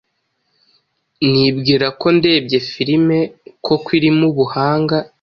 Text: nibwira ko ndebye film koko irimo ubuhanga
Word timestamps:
nibwira 1.31 1.87
ko 1.99 2.07
ndebye 2.17 2.57
film 2.71 3.07
koko 3.65 3.87
irimo 3.97 4.25
ubuhanga 4.31 4.97